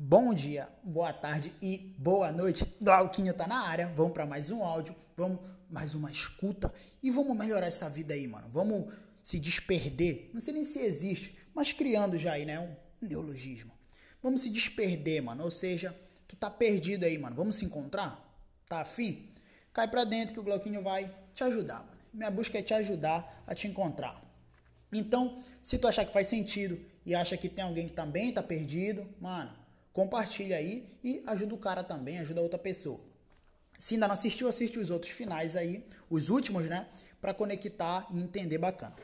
Bom 0.00 0.32
dia, 0.32 0.68
boa 0.84 1.12
tarde 1.12 1.52
e 1.60 1.92
boa 1.98 2.30
noite. 2.30 2.64
Glauquinho 2.80 3.34
tá 3.34 3.48
na 3.48 3.62
área. 3.62 3.92
Vamos 3.96 4.12
para 4.12 4.24
mais 4.24 4.48
um 4.48 4.62
áudio, 4.62 4.94
vamos 5.16 5.44
mais 5.68 5.92
uma 5.92 6.08
escuta 6.08 6.72
e 7.02 7.10
vamos 7.10 7.36
melhorar 7.36 7.66
essa 7.66 7.90
vida 7.90 8.14
aí, 8.14 8.28
mano. 8.28 8.48
Vamos 8.48 8.94
se 9.24 9.40
desperder. 9.40 10.30
Não 10.32 10.38
sei 10.38 10.54
nem 10.54 10.62
se 10.62 10.78
existe, 10.78 11.36
mas 11.52 11.72
criando 11.72 12.16
já 12.16 12.34
aí, 12.34 12.44
né, 12.44 12.60
um 12.60 12.76
neologismo. 13.04 13.72
Vamos 14.22 14.42
se 14.42 14.50
desperder, 14.50 15.20
mano. 15.20 15.42
Ou 15.42 15.50
seja, 15.50 15.92
tu 16.28 16.36
tá 16.36 16.48
perdido 16.48 17.04
aí, 17.04 17.18
mano. 17.18 17.34
Vamos 17.34 17.56
se 17.56 17.64
encontrar? 17.64 18.24
Tá 18.68 18.82
afim? 18.82 19.28
Cai 19.72 19.88
pra 19.88 20.04
dentro 20.04 20.32
que 20.32 20.38
o 20.38 20.44
Glauquinho 20.44 20.80
vai 20.80 21.12
te 21.34 21.42
ajudar, 21.42 21.80
mano. 21.80 21.98
Minha 22.14 22.30
busca 22.30 22.56
é 22.56 22.62
te 22.62 22.72
ajudar 22.72 23.42
a 23.48 23.52
te 23.52 23.66
encontrar. 23.66 24.20
Então, 24.92 25.36
se 25.60 25.76
tu 25.76 25.88
achar 25.88 26.04
que 26.04 26.12
faz 26.12 26.28
sentido 26.28 26.80
e 27.04 27.16
acha 27.16 27.36
que 27.36 27.48
tem 27.48 27.64
alguém 27.64 27.88
que 27.88 27.94
também 27.94 28.32
tá 28.32 28.44
perdido, 28.44 29.04
mano, 29.20 29.58
compartilha 29.98 30.56
aí 30.56 30.86
e 31.02 31.20
ajuda 31.26 31.56
o 31.56 31.58
cara 31.58 31.82
também, 31.82 32.20
ajuda 32.20 32.40
outra 32.40 32.56
pessoa. 32.56 33.00
Se 33.76 33.94
ainda 33.94 34.06
não 34.06 34.14
assistiu, 34.14 34.46
assiste 34.46 34.78
os 34.78 34.90
outros 34.90 35.10
finais 35.10 35.56
aí, 35.56 35.84
os 36.08 36.28
últimos, 36.28 36.68
né, 36.68 36.88
para 37.20 37.34
conectar 37.34 38.06
e 38.12 38.20
entender 38.20 38.58
bacana. 38.58 38.94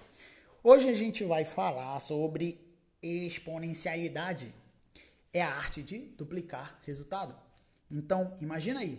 Hoje 0.62 0.88
a 0.88 0.94
gente 0.94 1.24
vai 1.24 1.44
falar 1.44 1.98
sobre 1.98 2.64
exponencialidade. 3.02 4.54
É 5.32 5.42
a 5.42 5.52
arte 5.56 5.82
de 5.82 5.98
duplicar 6.16 6.78
resultado. 6.82 7.36
Então, 7.90 8.32
imagina 8.40 8.78
aí. 8.78 8.96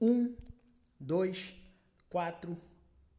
1, 0.00 0.34
2, 0.98 1.54
4, 2.08 2.56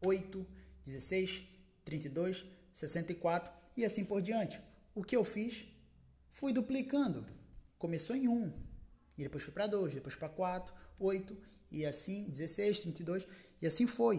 8, 0.03 0.47
16, 0.83 1.43
32, 1.85 2.43
64 2.73 3.53
e 3.77 3.85
assim 3.85 4.03
por 4.03 4.19
diante. 4.19 4.59
O 4.95 5.03
que 5.03 5.15
eu 5.15 5.23
fiz? 5.23 5.67
Fui 6.31 6.51
duplicando 6.51 7.23
começou 7.81 8.15
em 8.15 8.27
1, 8.27 8.53
e 9.17 9.23
depois 9.23 9.43
foi 9.43 9.53
para 9.53 9.65
2, 9.65 9.95
depois 9.95 10.15
para 10.15 10.29
4, 10.29 10.73
8, 10.99 11.37
e 11.71 11.83
assim 11.83 12.29
16, 12.29 12.81
32, 12.81 13.27
e 13.59 13.65
assim 13.65 13.87
foi. 13.87 14.17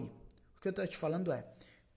O 0.57 0.61
que 0.61 0.67
eu 0.67 0.71
estou 0.71 0.85
te 0.85 0.97
falando 0.97 1.31
é, 1.31 1.47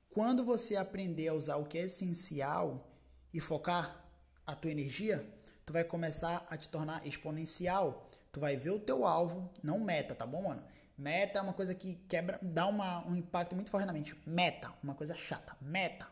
quando 0.09 0.44
você 0.44 0.77
aprender 0.77 1.28
a 1.28 1.34
usar 1.34 1.56
o 1.56 1.67
que 1.67 1.77
é 1.77 1.83
essencial 1.83 2.89
e 3.34 3.41
focar 3.41 4.05
a 4.47 4.55
tua 4.55 4.70
energia, 4.70 5.28
tu 5.64 5.72
vai 5.72 5.83
começar 5.83 6.47
a 6.48 6.56
te 6.56 6.69
tornar 6.69 7.05
exponencial. 7.05 8.06
Tu 8.33 8.39
vai 8.39 8.56
ver 8.56 8.70
o 8.70 8.78
teu 8.78 9.05
alvo, 9.05 9.53
não 9.62 9.81
meta, 9.81 10.14
tá 10.14 10.25
bom, 10.25 10.42
mano? 10.42 10.64
Meta 10.97 11.41
é 11.41 11.42
uma 11.42 11.53
coisa 11.53 11.75
que 11.75 11.97
quebra, 12.09 12.39
dá 12.41 12.67
uma, 12.67 13.06
um 13.06 13.17
impacto 13.17 13.55
muito 13.55 13.70
forte 13.70 13.87
na 13.87 13.92
mente. 13.92 14.17
Meta, 14.25 14.72
uma 14.83 14.94
coisa 14.94 15.17
chata. 15.17 15.56
Meta. 15.61 16.09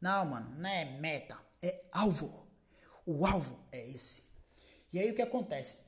Não, 0.00 0.26
mano, 0.26 0.50
não 0.58 0.68
é 0.68 0.84
meta, 0.98 1.38
é 1.62 1.84
alvo. 1.92 2.46
O 3.06 3.24
alvo 3.24 3.58
é 3.72 3.88
esse. 3.88 4.33
E 4.94 4.98
aí 5.00 5.10
o 5.10 5.14
que 5.14 5.22
acontece? 5.22 5.78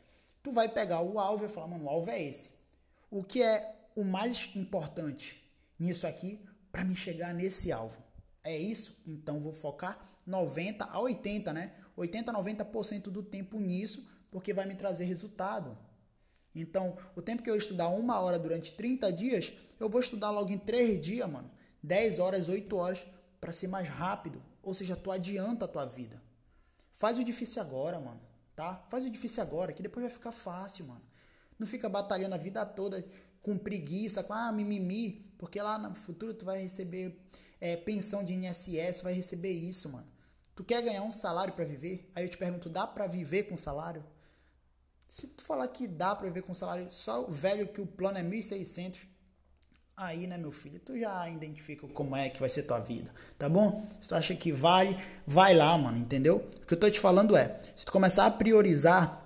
Tu 0.42 0.50
vai 0.50 0.68
pegar 0.68 1.00
o 1.00 1.20
alvo 1.20 1.44
e 1.44 1.48
falar, 1.48 1.68
mano, 1.68 1.84
o 1.84 1.88
alvo 1.88 2.10
é 2.10 2.20
esse. 2.20 2.50
O 3.08 3.22
que 3.22 3.40
é 3.40 3.88
o 3.94 4.02
mais 4.02 4.50
importante 4.56 5.48
nisso 5.78 6.08
aqui 6.08 6.44
para 6.72 6.84
me 6.84 6.96
chegar 6.96 7.32
nesse 7.32 7.70
alvo? 7.70 8.02
É 8.42 8.58
isso? 8.58 9.00
Então 9.06 9.38
vou 9.38 9.54
focar 9.54 9.96
90 10.26 10.84
a 10.84 11.00
80, 11.00 11.52
né? 11.52 11.72
80 11.96 12.32
a 12.32 12.34
90% 12.34 13.02
do 13.02 13.22
tempo 13.22 13.60
nisso, 13.60 14.10
porque 14.28 14.52
vai 14.52 14.66
me 14.66 14.74
trazer 14.74 15.04
resultado. 15.04 15.78
Então, 16.52 16.96
o 17.14 17.22
tempo 17.22 17.44
que 17.44 17.50
eu 17.50 17.54
estudar 17.54 17.90
uma 17.90 18.18
hora 18.18 18.40
durante 18.40 18.72
30 18.72 19.12
dias, 19.12 19.52
eu 19.78 19.88
vou 19.88 20.00
estudar 20.00 20.32
logo 20.32 20.50
em 20.50 20.58
3 20.58 21.00
dias, 21.00 21.30
mano. 21.30 21.48
10 21.80 22.18
horas, 22.18 22.48
8 22.48 22.76
horas, 22.76 23.06
para 23.40 23.52
ser 23.52 23.68
mais 23.68 23.88
rápido. 23.88 24.42
Ou 24.64 24.74
seja, 24.74 24.96
tu 24.96 25.12
adianta 25.12 25.64
a 25.64 25.68
tua 25.68 25.86
vida. 25.86 26.20
Faz 26.90 27.18
o 27.18 27.24
difícil 27.24 27.62
agora, 27.62 28.00
mano 28.00 28.25
tá? 28.56 28.84
Faz 28.90 29.04
o 29.04 29.10
difícil 29.10 29.42
agora, 29.42 29.72
que 29.72 29.82
depois 29.82 30.04
vai 30.04 30.12
ficar 30.12 30.32
fácil, 30.32 30.86
mano. 30.86 31.02
Não 31.58 31.66
fica 31.66 31.88
batalhando 31.88 32.34
a 32.34 32.38
vida 32.38 32.64
toda 32.66 33.04
com 33.42 33.56
preguiça, 33.56 34.24
com 34.24 34.32
ah, 34.32 34.50
mimimi, 34.50 35.32
porque 35.38 35.60
lá 35.62 35.78
no 35.78 35.94
futuro 35.94 36.34
tu 36.34 36.44
vai 36.44 36.62
receber 36.62 37.16
é, 37.60 37.76
pensão 37.76 38.24
de 38.24 38.34
INSS, 38.34 39.02
vai 39.02 39.12
receber 39.12 39.52
isso, 39.52 39.88
mano. 39.88 40.10
Tu 40.56 40.64
quer 40.64 40.82
ganhar 40.82 41.02
um 41.02 41.12
salário 41.12 41.54
para 41.54 41.64
viver? 41.64 42.10
Aí 42.14 42.24
eu 42.24 42.28
te 42.28 42.38
pergunto, 42.38 42.68
dá 42.68 42.86
para 42.86 43.06
viver 43.06 43.44
com 43.44 43.56
salário? 43.56 44.04
Se 45.06 45.28
tu 45.28 45.44
falar 45.44 45.68
que 45.68 45.86
dá 45.86 46.16
para 46.16 46.26
viver 46.26 46.42
com 46.42 46.54
salário, 46.54 46.90
só 46.90 47.24
o 47.28 47.30
velho 47.30 47.68
que 47.68 47.80
o 47.80 47.86
plano 47.86 48.18
é 48.18 48.22
1.600, 48.22 49.06
Aí, 49.98 50.26
né, 50.26 50.36
meu 50.36 50.52
filho, 50.52 50.78
tu 50.78 50.98
já 50.98 51.26
identifica 51.30 51.86
como 51.88 52.14
é 52.14 52.28
que 52.28 52.38
vai 52.38 52.50
ser 52.50 52.64
tua 52.64 52.78
vida, 52.78 53.10
tá 53.38 53.48
bom? 53.48 53.82
Se 53.98 54.06
tu 54.06 54.14
acha 54.14 54.34
que 54.34 54.52
vale, 54.52 54.94
vai 55.26 55.54
lá, 55.54 55.78
mano, 55.78 55.96
entendeu? 55.96 56.46
O 56.62 56.66
que 56.66 56.74
eu 56.74 56.78
tô 56.78 56.90
te 56.90 57.00
falando 57.00 57.34
é, 57.34 57.58
se 57.74 57.86
tu 57.86 57.92
começar 57.92 58.26
a 58.26 58.30
priorizar, 58.30 59.24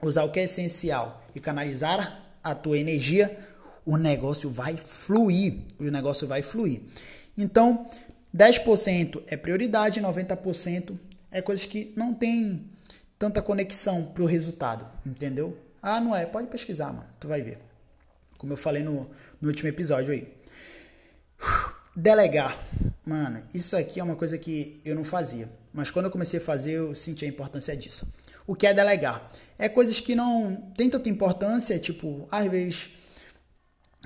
usar 0.00 0.22
o 0.22 0.30
que 0.30 0.38
é 0.38 0.44
essencial 0.44 1.20
e 1.34 1.40
canalizar 1.40 2.22
a 2.44 2.54
tua 2.54 2.78
energia, 2.78 3.36
o 3.84 3.96
negócio 3.96 4.48
vai 4.48 4.76
fluir, 4.76 5.62
o 5.80 5.90
negócio 5.90 6.28
vai 6.28 6.42
fluir. 6.42 6.80
Então, 7.36 7.84
10% 8.32 9.20
é 9.26 9.36
prioridade, 9.36 10.00
90% 10.00 10.96
é 11.32 11.42
coisas 11.42 11.66
que 11.66 11.92
não 11.96 12.14
tem 12.14 12.70
tanta 13.18 13.42
conexão 13.42 14.04
pro 14.14 14.26
resultado, 14.26 14.88
entendeu? 15.04 15.58
Ah, 15.82 16.00
não 16.00 16.14
é? 16.14 16.24
Pode 16.24 16.46
pesquisar, 16.46 16.92
mano, 16.92 17.08
tu 17.18 17.26
vai 17.26 17.42
ver 17.42 17.58
como 18.44 18.52
eu 18.52 18.58
falei 18.58 18.82
no, 18.82 19.08
no 19.44 19.50
último 19.50 19.68
episódio 19.68 20.12
aí. 20.12 20.26
Delegar. 21.94 22.56
Mano, 23.06 23.42
isso 23.52 23.76
aqui 23.76 24.00
é 24.00 24.02
uma 24.02 24.16
coisa 24.16 24.38
que 24.38 24.80
eu 24.84 24.94
não 24.94 25.04
fazia. 25.04 25.48
Mas 25.72 25.90
quando 25.90 26.06
eu 26.06 26.10
comecei 26.10 26.40
a 26.40 26.42
fazer, 26.42 26.72
eu 26.72 26.94
senti 26.94 27.24
a 27.26 27.28
importância 27.28 27.76
disso. 27.76 28.10
O 28.46 28.54
que 28.54 28.66
é 28.66 28.72
delegar? 28.72 29.30
É 29.58 29.68
coisas 29.68 30.00
que 30.00 30.14
não 30.14 30.72
tem 30.76 30.88
tanta 30.88 31.08
importância, 31.08 31.78
tipo, 31.78 32.26
às 32.30 32.50
vezes 32.50 32.90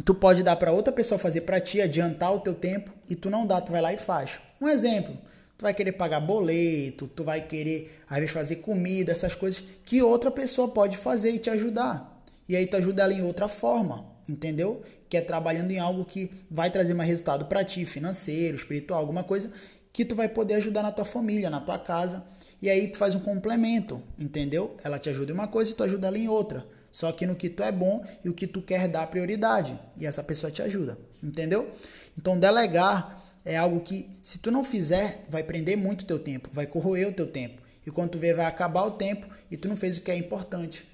tu 0.04 0.14
pode 0.14 0.42
dar 0.42 0.56
para 0.56 0.72
outra 0.72 0.92
pessoa 0.92 1.18
fazer 1.18 1.42
para 1.42 1.60
ti, 1.60 1.80
adiantar 1.80 2.34
o 2.34 2.40
teu 2.40 2.54
tempo, 2.54 2.92
e 3.08 3.14
tu 3.14 3.30
não 3.30 3.46
dá, 3.46 3.60
tu 3.60 3.72
vai 3.72 3.80
lá 3.80 3.92
e 3.92 3.98
faz. 3.98 4.40
Um 4.60 4.68
exemplo, 4.68 5.16
tu 5.56 5.62
vai 5.62 5.74
querer 5.74 5.92
pagar 5.92 6.20
boleto, 6.20 7.08
tu 7.08 7.24
vai 7.24 7.46
querer 7.46 8.02
às 8.08 8.18
vezes 8.18 8.32
fazer 8.32 8.56
comida, 8.56 9.12
essas 9.12 9.34
coisas 9.34 9.62
que 9.84 10.02
outra 10.02 10.30
pessoa 10.30 10.68
pode 10.68 10.96
fazer 10.96 11.30
e 11.30 11.38
te 11.38 11.50
ajudar. 11.50 12.22
E 12.48 12.56
aí 12.56 12.66
tu 12.66 12.76
ajuda 12.76 13.02
ela 13.02 13.12
em 13.12 13.22
outra 13.22 13.48
forma 13.48 14.18
entendeu? 14.32 14.82
Que 15.08 15.16
é 15.16 15.20
trabalhando 15.20 15.70
em 15.70 15.78
algo 15.78 16.04
que 16.04 16.30
vai 16.50 16.70
trazer 16.70 16.94
mais 16.94 17.08
resultado 17.08 17.46
para 17.46 17.64
ti, 17.64 17.84
financeiro, 17.84 18.56
espiritual, 18.56 19.00
alguma 19.00 19.24
coisa 19.24 19.50
que 19.92 20.04
tu 20.04 20.14
vai 20.14 20.28
poder 20.28 20.54
ajudar 20.54 20.82
na 20.82 20.92
tua 20.92 21.04
família, 21.04 21.50
na 21.50 21.60
tua 21.60 21.78
casa. 21.78 22.24
E 22.60 22.68
aí 22.68 22.88
tu 22.88 22.98
faz 22.98 23.14
um 23.14 23.20
complemento, 23.20 24.02
entendeu? 24.18 24.76
Ela 24.84 24.98
te 24.98 25.08
ajuda 25.10 25.32
em 25.32 25.34
uma 25.34 25.48
coisa 25.48 25.70
e 25.70 25.74
tu 25.74 25.82
ajuda 25.82 26.08
ela 26.08 26.18
em 26.18 26.28
outra. 26.28 26.66
Só 26.90 27.10
que 27.12 27.26
no 27.26 27.36
que 27.36 27.48
tu 27.48 27.62
é 27.62 27.70
bom 27.70 28.04
e 28.24 28.28
o 28.28 28.34
que 28.34 28.46
tu 28.46 28.62
quer 28.62 28.88
dar 28.88 29.06
prioridade. 29.06 29.78
E 29.96 30.06
essa 30.06 30.22
pessoa 30.22 30.50
te 30.50 30.62
ajuda, 30.62 30.98
entendeu? 31.22 31.68
Então 32.16 32.38
delegar 32.38 33.22
é 33.44 33.56
algo 33.56 33.80
que 33.80 34.10
se 34.22 34.38
tu 34.38 34.50
não 34.50 34.64
fizer, 34.64 35.24
vai 35.28 35.42
prender 35.42 35.76
muito 35.76 36.04
teu 36.04 36.18
tempo, 36.18 36.48
vai 36.52 36.66
corroer 36.66 37.08
o 37.08 37.12
teu 37.12 37.26
tempo. 37.26 37.62
E 37.86 37.90
quando 37.90 38.10
tu 38.10 38.18
vê, 38.18 38.34
vai 38.34 38.46
acabar 38.46 38.84
o 38.84 38.92
tempo 38.92 39.26
e 39.50 39.56
tu 39.56 39.68
não 39.68 39.76
fez 39.76 39.98
o 39.98 40.02
que 40.02 40.10
é 40.10 40.16
importante. 40.16 40.86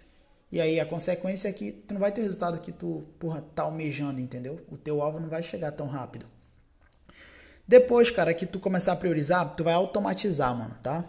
E 0.54 0.60
aí 0.60 0.78
a 0.78 0.86
consequência 0.86 1.48
é 1.48 1.52
que 1.52 1.72
tu 1.72 1.94
não 1.94 2.00
vai 2.00 2.12
ter 2.12 2.20
o 2.20 2.24
resultado 2.24 2.60
que 2.60 2.70
tu, 2.70 3.04
porra, 3.18 3.42
tá 3.56 3.64
almejando, 3.64 4.20
entendeu? 4.20 4.64
O 4.70 4.76
teu 4.76 5.02
alvo 5.02 5.18
não 5.18 5.28
vai 5.28 5.42
chegar 5.42 5.72
tão 5.72 5.88
rápido. 5.88 6.30
Depois, 7.66 8.08
cara, 8.08 8.32
que 8.32 8.46
tu 8.46 8.60
começar 8.60 8.92
a 8.92 8.96
priorizar, 8.96 9.52
tu 9.56 9.64
vai 9.64 9.74
automatizar, 9.74 10.56
mano, 10.56 10.72
tá? 10.80 11.04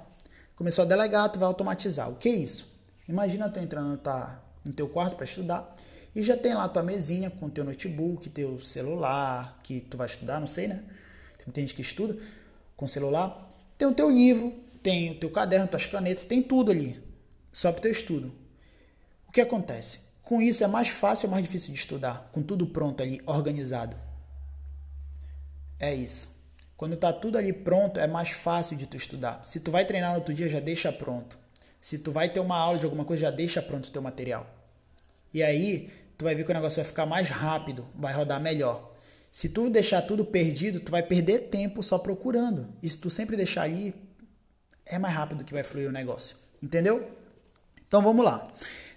Começou 0.56 0.82
a 0.82 0.88
delegar, 0.88 1.30
tu 1.30 1.38
vai 1.38 1.46
automatizar. 1.46 2.10
O 2.10 2.16
que 2.16 2.28
é 2.28 2.32
isso? 2.32 2.74
Imagina 3.08 3.48
tu 3.48 3.60
entrando 3.60 3.96
tá, 3.98 4.44
no 4.66 4.74
teu 4.74 4.90
quarto 4.90 5.16
para 5.16 5.26
estudar 5.26 5.76
e 6.16 6.24
já 6.24 6.36
tem 6.36 6.56
lá 6.56 6.68
tua 6.68 6.82
mesinha 6.82 7.30
com 7.30 7.48
teu 7.48 7.64
notebook, 7.64 8.28
teu 8.32 8.58
celular, 8.58 9.60
que 9.62 9.80
tu 9.80 9.96
vai 9.96 10.08
estudar, 10.08 10.40
não 10.40 10.48
sei, 10.48 10.70
né? 10.70 10.84
Tem 11.54 11.68
gente 11.68 11.76
que 11.76 11.84
estuda 11.84 12.18
com 12.76 12.88
celular. 12.88 13.48
Tem 13.78 13.88
o 13.88 13.94
teu 13.94 14.10
livro, 14.10 14.52
tem 14.82 15.12
o 15.12 15.20
teu 15.20 15.30
caderno, 15.30 15.68
tuas 15.68 15.86
canetas, 15.86 16.26
tem 16.26 16.42
tudo 16.42 16.72
ali. 16.72 17.00
Só 17.52 17.72
pro 17.72 17.84
teu 17.84 17.92
estudo 17.92 18.44
que 19.36 19.42
acontece? 19.42 20.00
Com 20.24 20.42
isso 20.42 20.64
é 20.64 20.68
mais 20.68 20.88
fácil 20.88 21.28
ou 21.28 21.32
mais 21.32 21.44
difícil 21.44 21.74
de 21.74 21.78
estudar? 21.78 22.30
Com 22.32 22.42
tudo 22.42 22.66
pronto 22.66 23.04
ali, 23.04 23.20
organizado. 23.26 23.98
É 25.78 25.94
isso. 25.94 26.40
Quando 26.78 26.96
tá 26.96 27.12
tudo 27.12 27.38
ali 27.38 27.52
pronto, 27.52 28.00
é 28.00 28.08
mais 28.08 28.30
fácil 28.30 28.78
de 28.78 28.88
tu 28.88 28.96
estudar. 28.96 29.44
Se 29.44 29.60
tu 29.60 29.72
vai 29.72 29.84
treinar 29.84 30.12
no 30.12 30.16
outro 30.16 30.34
dia, 30.34 30.48
já 30.48 30.62
deixa 30.62 30.90
pronto. 30.90 31.38
Se 31.82 32.00
tu 32.00 32.14
vai 32.14 32.30
ter 32.30 32.40
uma 32.40 32.58
aula 32.58 32.80
de 32.80 32.86
alguma 32.86 33.04
coisa, 33.04 33.24
já 33.24 33.32
deixa 33.32 33.62
pronto 33.62 33.88
o 33.88 33.92
teu 33.92 34.02
material. 34.02 34.50
E 35.34 35.44
aí, 35.44 35.92
tu 36.18 36.24
vai 36.24 36.34
ver 36.34 36.46
que 36.46 36.52
o 36.52 36.54
negócio 36.54 36.78
vai 36.78 36.86
ficar 36.86 37.06
mais 37.06 37.28
rápido, 37.28 37.86
vai 37.94 38.14
rodar 38.14 38.40
melhor. 38.40 38.94
Se 39.30 39.50
tu 39.50 39.70
deixar 39.70 40.02
tudo 40.04 40.24
perdido, 40.24 40.80
tu 40.80 40.94
vai 40.94 41.04
perder 41.04 41.50
tempo 41.50 41.84
só 41.84 42.00
procurando. 42.00 42.74
E 42.82 42.88
se 42.88 42.98
tu 42.98 43.10
sempre 43.10 43.36
deixar 43.36 43.64
aí, 43.64 43.94
é 44.86 44.98
mais 44.98 45.14
rápido 45.14 45.44
que 45.44 45.54
vai 45.54 45.64
fluir 45.64 45.90
o 45.90 45.92
negócio. 45.92 46.38
Entendeu? 46.64 47.06
Então 47.86 48.02
vamos 48.02 48.24
lá. 48.24 48.50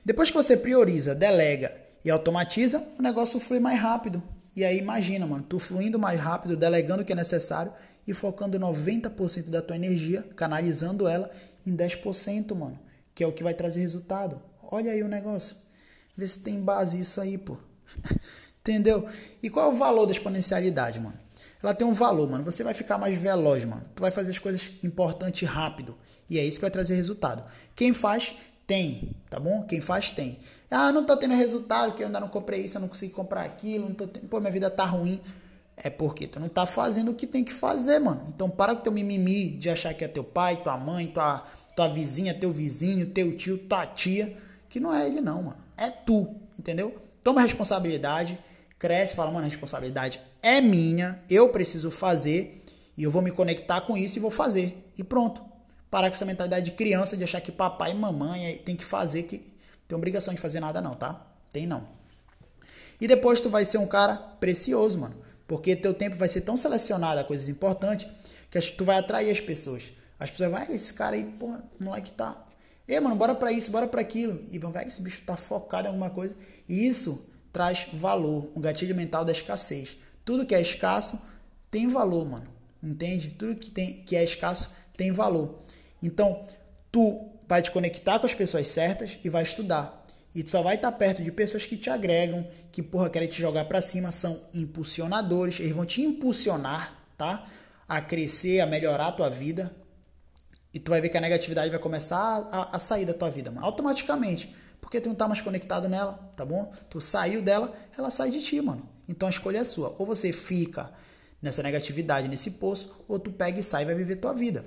Depois 0.05 0.31
que 0.31 0.37
você 0.37 0.57
prioriza, 0.57 1.15
delega 1.15 1.71
e 2.05 2.11
automatiza, 2.11 2.83
o 2.99 3.03
negócio 3.03 3.41
flui 3.41 3.61
mais 3.61 3.81
rápido. 3.81 4.23
E 4.57 4.65
aí 4.65 4.79
imagina, 4.79 5.27
mano, 5.27 5.45
tu 5.45 5.59
fluindo 5.59 5.99
mais 5.99 6.19
rápido, 6.19 6.57
delegando 6.57 7.03
o 7.03 7.05
que 7.05 7.13
é 7.13 7.17
necessário 7.17 7.73
e 8.07 8.15
focando 8.15 8.59
90% 8.59 9.51
da 9.51 9.61
tua 9.61 9.77
energia, 9.77 10.23
canalizando 10.35 11.07
ela 11.07 11.31
em 11.67 11.77
10%, 11.77 12.55
mano, 12.55 12.79
que 13.15 13.23
é 13.23 13.27
o 13.27 13.33
que 13.33 13.45
vai 13.45 13.55
trazer 13.55 13.81
resultado. 13.81 14.41
Olha 14.63 14.93
aí 14.93 15.03
o 15.03 15.09
negócio. 15.09 15.57
Vê 16.17 16.27
se 16.27 16.41
tem 16.41 16.61
base 16.61 17.01
isso 17.01 17.21
aí, 17.21 17.39
pô. 17.39 17.57
Entendeu? 18.61 19.07
E 19.43 19.49
qual 19.49 19.71
é 19.71 19.75
o 19.75 19.77
valor 19.79 20.07
da 20.07 20.13
exponencialidade, 20.13 21.01
mano? 21.01 21.19
Ela 21.63 21.75
tem 21.75 21.87
um 21.87 21.93
valor, 21.93 22.29
mano. 22.29 22.45
Você 22.45 22.63
vai 22.63 22.75
ficar 22.75 22.99
mais 22.99 23.17
veloz, 23.17 23.65
mano. 23.65 23.83
Tu 23.95 24.01
vai 24.01 24.11
fazer 24.11 24.31
as 24.31 24.39
coisas 24.39 24.73
importantes 24.83 25.49
rápido. 25.49 25.97
E 26.29 26.39
é 26.39 26.45
isso 26.45 26.59
que 26.59 26.63
vai 26.63 26.71
trazer 26.71 26.95
resultado. 26.95 27.45
Quem 27.75 27.93
faz, 27.93 28.37
tem, 28.69 29.17
tá 29.31 29.41
bom? 29.41 29.63
Quem 29.63 29.81
faz, 29.81 30.11
tem. 30.11 30.39
Ah, 30.71 30.93
não 30.93 31.07
tô 31.07 31.17
tendo 31.17 31.35
resultado, 31.35 31.95
que 31.95 32.03
eu 32.03 32.07
ainda 32.07 32.21
não 32.21 32.29
comprei 32.29 32.61
isso, 32.61 32.77
eu 32.77 32.83
não 32.83 32.89
consegui 32.89 33.15
comprar 33.15 33.41
aquilo, 33.41 33.89
não 33.89 33.95
tô 33.95 34.07
tendo... 34.07 34.29
Pô, 34.29 34.39
minha 34.39 34.53
vida 34.53 34.71
tá 34.71 34.85
ruim. 34.85 35.19
É 35.75 35.89
porque 35.89 36.27
tu 36.27 36.39
não 36.39 36.51
tá 36.51 36.67
fazendo 36.67 37.13
o 37.13 37.15
que 37.15 37.27
tem 37.27 37.43
que 37.43 37.53
fazer, 37.53 37.99
mano. 37.99 38.23
Então 38.29 38.51
para 38.51 38.75
com 38.75 38.83
teu 38.83 38.93
mimimi 38.93 39.53
de 39.53 39.71
achar 39.71 39.95
que 39.95 40.05
é 40.05 40.09
teu 40.09 40.23
pai, 40.23 40.63
tua 40.63 40.77
mãe, 40.77 41.07
tua, 41.07 41.43
tua 41.75 41.89
vizinha, 41.89 42.35
teu 42.35 42.53
vizinho, 42.53 43.07
teu 43.07 43.35
tio, 43.35 43.57
tua 43.57 43.87
tia, 43.87 44.37
que 44.69 44.79
não 44.79 44.95
é 44.95 45.07
ele 45.07 45.23
não, 45.23 45.45
mano. 45.45 45.57
É 45.75 45.89
tu, 45.89 46.37
entendeu? 46.59 46.95
Toma 47.25 47.41
responsabilidade, 47.41 48.39
cresce, 48.79 49.17
fala, 49.17 49.31
mano, 49.31 49.47
a 49.47 49.49
responsabilidade 49.49 50.21
é 50.43 50.61
minha, 50.61 51.23
eu 51.31 51.49
preciso 51.49 51.91
fazer 51.91 52.63
e 52.99 53.03
eu 53.03 53.11
vou 53.11 53.23
me 53.23 53.31
conectar 53.31 53.81
com 53.81 53.97
isso 53.97 54.19
e 54.19 54.21
vou 54.21 54.31
fazer. 54.31 54.77
E 54.99 55.03
pronto. 55.03 55.48
Parar 55.91 56.09
com 56.09 56.15
essa 56.15 56.25
mentalidade 56.25 56.67
de 56.67 56.73
criança 56.73 57.17
de 57.17 57.25
achar 57.25 57.41
que 57.41 57.51
papai 57.51 57.93
e 57.93 57.95
mamãe 57.95 58.59
tem 58.59 58.77
que 58.77 58.85
fazer, 58.85 59.23
que 59.25 59.39
tem 59.87 59.97
obrigação 59.97 60.35
de 60.35 60.41
fazer 60.41 60.61
nada 60.61 60.81
não, 60.81 60.95
tá? 60.95 61.27
Tem 61.51 61.67
não. 61.67 61.89
E 63.01 63.07
depois 63.07 63.41
tu 63.41 63.49
vai 63.49 63.65
ser 63.65 63.79
um 63.79 63.87
cara 63.87 64.17
precioso, 64.17 64.99
mano. 64.99 65.17
Porque 65.47 65.75
teu 65.75 65.95
tempo 65.95 66.17
vai 66.17 66.29
ser 66.29 66.43
tão 66.43 66.57
selecionado 66.57 67.21
a 67.21 67.25
coisas 67.25 67.49
importantes 67.49 68.07
que 68.51 68.61
tu 68.73 68.85
vai 68.85 68.99
atrair 68.99 69.31
as 69.31 69.41
pessoas. 69.41 69.93
As 70.19 70.31
pessoas 70.31 70.51
vão, 70.51 70.75
esse 70.75 70.93
cara 70.93 71.17
aí, 71.17 71.25
porra, 71.25 71.65
moleque 71.81 72.13
tá. 72.13 72.37
Ei, 72.87 72.99
mano, 73.01 73.17
bora 73.17 73.35
pra 73.35 73.53
isso, 73.53 73.71
bora 73.71 73.87
pra 73.87 74.01
aquilo. 74.01 74.43
E 74.51 74.59
vão, 74.59 74.73
vai, 74.73 74.87
esse 74.87 75.01
bicho 75.01 75.23
tá 75.25 75.37
focado 75.37 75.87
em 75.87 75.89
alguma 75.89 76.11
coisa. 76.11 76.37
E 76.69 76.87
isso 76.87 77.27
traz 77.53 77.87
valor, 77.93 78.51
um 78.55 78.61
gatilho 78.61 78.95
mental 78.95 79.25
da 79.25 79.33
escassez. 79.33 79.97
Tudo 80.25 80.45
que 80.45 80.55
é 80.55 80.61
escasso 80.61 81.21
tem 81.71 81.87
valor, 81.87 82.27
mano. 82.27 82.49
Entende? 82.83 83.31
Tudo 83.31 83.57
que, 83.57 83.71
tem, 83.71 84.03
que 84.03 84.17
é 84.17 84.25
escasso 84.25 84.71
tem 84.97 85.13
valor. 85.13 85.59
Então, 86.03 86.43
tu 86.93 87.31
vai 87.49 87.63
te 87.63 87.71
conectar 87.71 88.19
com 88.19 88.27
as 88.27 88.35
pessoas 88.35 88.67
certas 88.67 89.19
e 89.25 89.29
vai 89.29 89.43
estudar. 89.43 90.05
E 90.35 90.43
tu 90.43 90.51
só 90.51 90.63
vai 90.63 90.75
estar 90.75 90.93
perto 90.93 91.23
de 91.23 91.33
pessoas 91.33 91.65
que 91.65 91.77
te 91.77 91.91
agregam, 91.91 92.47
que 92.71 92.83
porra 92.83 93.09
querem 93.09 93.29
te 93.29 93.41
jogar 93.41 93.65
para 93.65 93.81
cima, 93.81 94.13
são 94.13 94.41
impulsionadores, 94.55 95.59
eles 95.59 95.73
vão 95.73 95.87
te 95.87 96.03
impulsionar, 96.03 96.95
tá? 97.17 97.45
A 97.89 98.01
crescer, 98.01 98.61
a 98.61 98.67
melhorar 98.67 99.09
a 99.09 99.13
tua 99.13 99.31
vida. 99.31 99.75
E 100.73 100.79
tu 100.79 100.91
vai 100.91 101.01
ver 101.01 101.09
que 101.09 101.17
a 101.17 101.21
negatividade 101.21 101.71
vai 101.71 101.79
começar 101.79 102.17
a, 102.53 102.77
a 102.77 102.79
sair 102.79 103.07
da 103.07 103.15
tua 103.15 103.31
vida, 103.31 103.51
mano, 103.51 103.67
automaticamente. 103.67 104.55
Porque 104.81 105.01
tu 105.01 105.09
não 105.09 105.17
tá 105.17 105.27
mais 105.27 105.41
conectado 105.41 105.89
nela, 105.89 106.13
tá 106.37 106.45
bom? 106.45 106.71
Tu 106.89 107.01
saiu 107.01 107.43
dela, 107.43 107.75
ela 107.97 108.11
sai 108.11 108.31
de 108.31 108.43
ti, 108.43 108.61
mano. 108.61 108.89
Então 109.09 109.27
a 109.27 109.31
escolha 109.31 109.59
é 109.59 109.65
sua. 109.65 109.97
Ou 109.99 110.07
você 110.07 110.33
fica 110.33 110.93
nessa 111.41 111.63
negatividade, 111.63 112.29
nesse 112.29 112.53
poço, 112.53 113.05
ou 113.09 113.19
tu 113.19 113.33
pega 113.33 113.59
e 113.59 113.63
sai 113.63 113.83
e 113.83 113.87
vai 113.87 113.95
viver 113.95 114.17
tua 114.17 114.35
vida. 114.35 114.65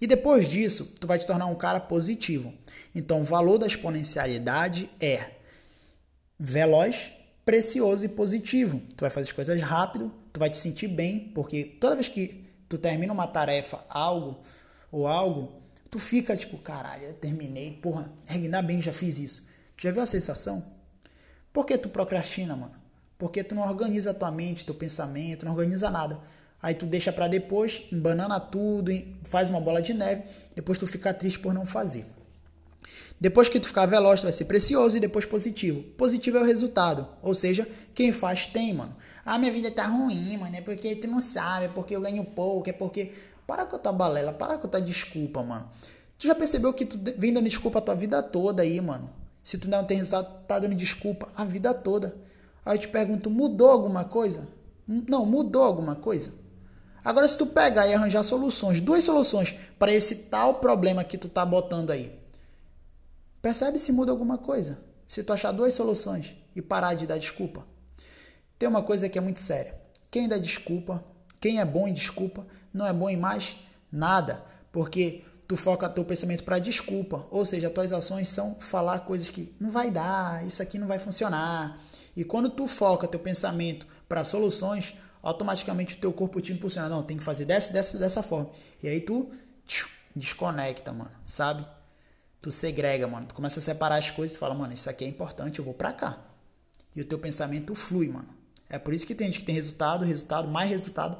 E 0.00 0.06
depois 0.06 0.48
disso, 0.48 0.92
tu 1.00 1.06
vai 1.06 1.18
te 1.18 1.26
tornar 1.26 1.46
um 1.46 1.54
cara 1.54 1.80
positivo. 1.80 2.52
Então, 2.94 3.20
o 3.20 3.24
valor 3.24 3.58
da 3.58 3.66
exponencialidade 3.66 4.90
é 5.00 5.30
veloz, 6.38 7.12
precioso 7.44 8.04
e 8.04 8.08
positivo. 8.08 8.80
Tu 8.94 9.00
vai 9.00 9.10
fazer 9.10 9.28
as 9.28 9.32
coisas 9.32 9.60
rápido, 9.62 10.12
tu 10.32 10.40
vai 10.40 10.50
te 10.50 10.58
sentir 10.58 10.88
bem, 10.88 11.30
porque 11.34 11.64
toda 11.64 11.94
vez 11.94 12.08
que 12.08 12.44
tu 12.68 12.76
termina 12.76 13.12
uma 13.12 13.26
tarefa, 13.26 13.82
algo 13.88 14.38
ou 14.92 15.06
algo, 15.06 15.60
tu 15.90 15.98
fica 15.98 16.36
tipo, 16.36 16.58
caralho, 16.58 17.14
terminei, 17.14 17.72
porra, 17.72 18.12
ainda 18.28 18.60
bem, 18.60 18.82
já 18.82 18.92
fiz 18.92 19.18
isso. 19.18 19.48
Tu 19.76 19.84
já 19.84 19.90
viu 19.90 20.02
a 20.02 20.06
sensação? 20.06 20.64
Por 21.52 21.64
que 21.64 21.78
tu 21.78 21.88
procrastina, 21.88 22.54
mano? 22.54 22.85
Porque 23.18 23.42
tu 23.42 23.54
não 23.54 23.66
organiza 23.66 24.12
tua 24.12 24.30
mente, 24.30 24.66
teu 24.66 24.74
pensamento, 24.74 25.44
não 25.46 25.52
organiza 25.52 25.90
nada. 25.90 26.20
Aí 26.60 26.74
tu 26.74 26.86
deixa 26.86 27.12
para 27.12 27.28
depois, 27.28 27.82
embanana 27.92 28.40
tudo, 28.40 28.90
faz 29.24 29.48
uma 29.50 29.60
bola 29.60 29.80
de 29.80 29.94
neve, 29.94 30.22
depois 30.54 30.78
tu 30.78 30.86
fica 30.86 31.12
triste 31.12 31.38
por 31.38 31.54
não 31.54 31.66
fazer. 31.66 32.06
Depois 33.18 33.48
que 33.48 33.58
tu 33.58 33.66
ficar 33.66 33.86
veloz, 33.86 34.20
tu 34.20 34.24
vai 34.24 34.32
ser 34.32 34.44
precioso 34.44 34.96
e 34.96 35.00
depois 35.00 35.24
positivo. 35.24 35.82
Positivo 35.96 36.36
é 36.36 36.42
o 36.42 36.44
resultado, 36.44 37.08
ou 37.22 37.34
seja, 37.34 37.66
quem 37.94 38.12
faz 38.12 38.46
tem, 38.46 38.74
mano. 38.74 38.94
Ah, 39.24 39.38
minha 39.38 39.52
vida 39.52 39.70
tá 39.70 39.86
ruim, 39.86 40.36
mano, 40.36 40.54
é 40.54 40.60
porque 40.60 40.96
tu 40.96 41.08
não 41.08 41.20
sabe, 41.20 41.66
é 41.66 41.68
porque 41.68 41.96
eu 41.96 42.00
ganho 42.00 42.24
pouco, 42.24 42.68
é 42.68 42.72
porque... 42.72 43.12
Para 43.46 43.64
com 43.64 43.76
a 43.76 43.78
tua 43.78 43.92
balela, 43.92 44.32
para 44.32 44.58
com 44.58 44.66
a 44.66 44.70
tua 44.70 44.80
desculpa, 44.80 45.40
mano. 45.40 45.70
Tu 46.18 46.26
já 46.26 46.34
percebeu 46.34 46.72
que 46.72 46.84
tu 46.84 46.98
vem 47.16 47.32
dando 47.32 47.44
desculpa 47.44 47.78
a 47.78 47.82
tua 47.82 47.94
vida 47.94 48.20
toda 48.20 48.62
aí, 48.62 48.80
mano? 48.80 49.08
Se 49.40 49.56
tu 49.56 49.68
não 49.68 49.84
tem 49.84 49.98
resultado, 49.98 50.44
tá 50.48 50.58
dando 50.58 50.74
desculpa 50.74 51.28
a 51.36 51.44
vida 51.44 51.72
toda. 51.72 52.16
Aí 52.66 52.74
eu 52.74 52.80
te 52.80 52.88
pergunto, 52.88 53.30
mudou 53.30 53.70
alguma 53.70 54.04
coisa? 54.04 54.48
Não, 54.86 55.24
mudou 55.24 55.62
alguma 55.62 55.94
coisa? 55.94 56.34
Agora, 57.04 57.28
se 57.28 57.38
tu 57.38 57.46
pegar 57.46 57.86
e 57.86 57.94
arranjar 57.94 58.24
soluções, 58.24 58.80
duas 58.80 59.04
soluções 59.04 59.54
para 59.78 59.92
esse 59.94 60.16
tal 60.24 60.54
problema 60.54 61.04
que 61.04 61.16
tu 61.16 61.28
tá 61.28 61.46
botando 61.46 61.92
aí, 61.92 62.12
percebe 63.40 63.78
se 63.78 63.92
muda 63.92 64.10
alguma 64.10 64.36
coisa. 64.36 64.84
Se 65.06 65.22
tu 65.22 65.32
achar 65.32 65.52
duas 65.52 65.72
soluções 65.74 66.34
e 66.56 66.60
parar 66.60 66.94
de 66.94 67.06
dar 67.06 67.18
desculpa. 67.18 67.64
Tem 68.58 68.68
uma 68.68 68.82
coisa 68.82 69.08
que 69.08 69.16
é 69.16 69.20
muito 69.20 69.38
séria. 69.38 69.80
Quem 70.10 70.26
dá 70.26 70.36
desculpa, 70.36 71.04
quem 71.40 71.60
é 71.60 71.64
bom 71.64 71.86
em 71.86 71.92
desculpa, 71.92 72.44
não 72.74 72.84
é 72.84 72.92
bom 72.92 73.08
em 73.08 73.16
mais 73.16 73.58
nada, 73.92 74.44
porque 74.72 75.22
tu 75.46 75.56
foca 75.56 75.88
teu 75.88 76.04
pensamento 76.04 76.44
para 76.44 76.58
desculpa, 76.58 77.24
ou 77.30 77.44
seja, 77.44 77.68
as 77.68 77.72
tuas 77.72 77.92
ações 77.92 78.28
são 78.28 78.56
falar 78.60 79.00
coisas 79.00 79.30
que 79.30 79.54
não 79.60 79.70
vai 79.70 79.90
dar, 79.90 80.44
isso 80.46 80.62
aqui 80.62 80.78
não 80.78 80.88
vai 80.88 80.98
funcionar. 80.98 81.78
E 82.16 82.24
quando 82.24 82.50
tu 82.50 82.66
foca 82.66 83.06
teu 83.06 83.20
pensamento 83.20 83.86
para 84.08 84.24
soluções, 84.24 84.94
automaticamente 85.22 85.96
o 85.96 85.98
teu 85.98 86.12
corpo 86.12 86.40
te 86.40 86.52
impulsiona. 86.52 86.88
Não, 86.88 87.02
tem 87.02 87.16
que 87.16 87.24
fazer 87.24 87.44
dessa, 87.44 87.72
dessa, 87.72 87.98
dessa 87.98 88.22
forma. 88.22 88.50
E 88.82 88.88
aí 88.88 89.00
tu 89.00 89.30
desconecta, 90.14 90.92
mano, 90.92 91.12
sabe? 91.24 91.66
Tu 92.40 92.50
segrega, 92.50 93.06
mano. 93.06 93.26
Tu 93.26 93.34
começa 93.34 93.58
a 93.58 93.62
separar 93.62 93.96
as 93.96 94.10
coisas 94.10 94.36
e 94.36 94.40
fala, 94.40 94.54
mano, 94.54 94.72
isso 94.72 94.88
aqui 94.88 95.04
é 95.04 95.08
importante, 95.08 95.58
eu 95.58 95.64
vou 95.64 95.74
pra 95.74 95.92
cá. 95.92 96.18
E 96.94 97.00
o 97.00 97.04
teu 97.04 97.18
pensamento 97.18 97.74
flui, 97.74 98.08
mano. 98.08 98.34
É 98.68 98.78
por 98.78 98.94
isso 98.94 99.06
que 99.06 99.14
tem 99.14 99.26
gente 99.26 99.40
que 99.40 99.46
tem 99.46 99.54
resultado, 99.54 100.04
resultado, 100.04 100.48
mais 100.48 100.70
resultado. 100.70 101.18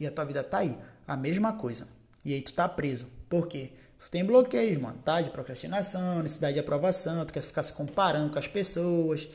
E 0.00 0.06
a 0.06 0.10
tua 0.10 0.24
vida 0.24 0.42
tá 0.42 0.58
aí. 0.58 0.78
A 1.06 1.16
mesma 1.16 1.52
coisa. 1.52 1.86
E 2.24 2.34
aí 2.34 2.42
tu 2.42 2.52
tá 2.52 2.68
preso. 2.68 3.06
Por 3.28 3.48
quê? 3.48 3.72
Tu 3.98 4.10
tem 4.10 4.24
bloqueios, 4.24 4.76
mano, 4.78 4.98
tá? 5.04 5.20
De 5.20 5.30
procrastinação, 5.30 6.22
necessidade 6.22 6.54
de 6.54 6.60
aprovação, 6.60 7.24
tu 7.24 7.32
quer 7.32 7.42
ficar 7.42 7.62
se 7.62 7.72
comparando 7.72 8.30
com 8.30 8.38
as 8.38 8.48
pessoas 8.48 9.28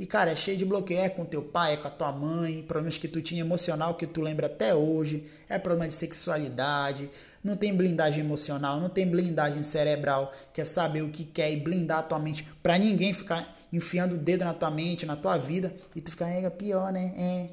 e, 0.00 0.06
cara, 0.06 0.30
é 0.30 0.34
cheio 0.34 0.56
de 0.56 0.64
bloqueio. 0.64 1.00
É 1.00 1.10
com 1.10 1.26
teu 1.26 1.42
pai, 1.42 1.74
é 1.74 1.76
com 1.76 1.86
a 1.86 1.90
tua 1.90 2.10
mãe, 2.10 2.62
problemas 2.62 2.96
que 2.96 3.06
tu 3.06 3.20
tinha 3.20 3.42
emocional 3.42 3.96
que 3.96 4.06
tu 4.06 4.22
lembra 4.22 4.46
até 4.46 4.74
hoje. 4.74 5.26
É 5.46 5.58
problema 5.58 5.86
de 5.86 5.92
sexualidade. 5.92 7.10
Não 7.44 7.54
tem 7.54 7.76
blindagem 7.76 8.24
emocional, 8.24 8.80
não 8.80 8.88
tem 8.88 9.06
blindagem 9.06 9.62
cerebral, 9.62 10.32
que 10.54 10.62
é 10.62 10.64
saber 10.64 11.02
o 11.02 11.10
que 11.10 11.26
quer 11.26 11.52
e 11.52 11.56
blindar 11.56 11.98
a 11.98 12.02
tua 12.02 12.18
mente 12.18 12.48
pra 12.62 12.78
ninguém 12.78 13.12
ficar 13.12 13.46
enfiando 13.70 14.14
o 14.14 14.18
dedo 14.18 14.42
na 14.42 14.54
tua 14.54 14.70
mente, 14.70 15.04
na 15.04 15.16
tua 15.16 15.36
vida 15.36 15.70
e 15.94 16.00
tu 16.00 16.12
ficar, 16.12 16.30
é 16.30 16.48
pior, 16.48 16.90
né? 16.90 17.12
É. 17.18 17.50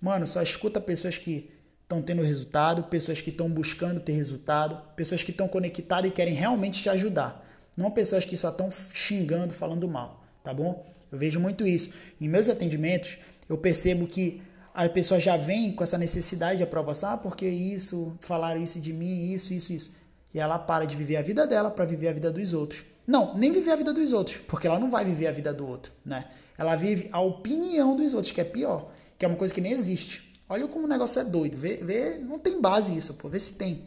Mano, 0.00 0.24
só 0.24 0.40
escuta 0.40 0.80
pessoas 0.80 1.18
que 1.18 1.50
estão 1.92 2.02
tendo 2.02 2.22
resultado, 2.22 2.84
pessoas 2.84 3.20
que 3.20 3.30
estão 3.30 3.48
buscando 3.48 4.00
ter 4.00 4.12
resultado, 4.12 4.80
pessoas 4.96 5.22
que 5.22 5.30
estão 5.30 5.48
conectadas 5.48 6.10
e 6.10 6.12
querem 6.12 6.34
realmente 6.34 6.82
te 6.82 6.88
ajudar. 6.88 7.46
Não 7.76 7.90
pessoas 7.90 8.24
que 8.24 8.36
só 8.36 8.50
estão 8.50 8.70
xingando, 8.70 9.54
falando 9.54 9.88
mal 9.88 10.22
tá 10.42 10.52
bom? 10.52 10.84
Eu 11.10 11.18
vejo 11.18 11.38
muito 11.38 11.66
isso. 11.66 11.90
Em 12.20 12.28
meus 12.28 12.48
atendimentos, 12.48 13.18
eu 13.48 13.56
percebo 13.56 14.06
que 14.06 14.42
a 14.74 14.88
pessoa 14.88 15.20
já 15.20 15.36
vem 15.36 15.72
com 15.72 15.84
essa 15.84 15.98
necessidade 15.98 16.58
de 16.58 16.62
aprovação, 16.62 17.10
ah, 17.10 17.18
porque 17.18 17.46
isso, 17.46 18.16
falaram 18.20 18.60
isso 18.60 18.80
de 18.80 18.92
mim, 18.92 19.32
isso, 19.32 19.52
isso, 19.52 19.72
isso. 19.72 19.92
E 20.34 20.40
ela 20.40 20.58
para 20.58 20.86
de 20.86 20.96
viver 20.96 21.16
a 21.16 21.22
vida 21.22 21.46
dela 21.46 21.70
para 21.70 21.84
viver 21.84 22.08
a 22.08 22.12
vida 22.12 22.32
dos 22.32 22.54
outros. 22.54 22.86
Não, 23.06 23.36
nem 23.36 23.52
viver 23.52 23.72
a 23.72 23.76
vida 23.76 23.92
dos 23.92 24.12
outros, 24.12 24.38
porque 24.38 24.66
ela 24.66 24.78
não 24.78 24.88
vai 24.88 25.04
viver 25.04 25.26
a 25.26 25.32
vida 25.32 25.52
do 25.52 25.66
outro, 25.66 25.92
né? 26.04 26.24
Ela 26.56 26.74
vive 26.76 27.08
a 27.12 27.20
opinião 27.20 27.96
dos 27.96 28.14
outros, 28.14 28.32
que 28.32 28.40
é 28.40 28.44
pior, 28.44 28.90
que 29.18 29.24
é 29.24 29.28
uma 29.28 29.36
coisa 29.36 29.52
que 29.52 29.60
nem 29.60 29.72
existe. 29.72 30.31
Olha 30.48 30.68
como 30.68 30.84
o 30.84 30.88
negócio 30.88 31.20
é 31.20 31.24
doido. 31.24 31.56
Vê, 31.56 31.76
vê, 31.76 32.18
não 32.18 32.38
tem 32.38 32.60
base 32.60 32.96
isso, 32.96 33.14
pô. 33.14 33.28
Vê 33.28 33.38
se 33.38 33.54
tem. 33.54 33.86